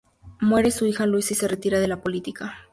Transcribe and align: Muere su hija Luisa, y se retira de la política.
Muere 0.39 0.71
su 0.71 0.87
hija 0.87 1.05
Luisa, 1.05 1.33
y 1.33 1.37
se 1.37 1.47
retira 1.47 1.79
de 1.79 1.87
la 1.87 2.01
política. 2.01 2.55